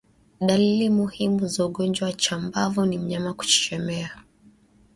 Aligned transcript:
Dalili 0.41 0.89
muhimu 0.89 1.47
za 1.47 1.65
ugonjwa 1.65 2.05
wa 2.07 2.13
chambavu 2.13 2.85
ni 2.85 2.97
mnyama 2.97 3.33
kuchechemea 3.33 4.23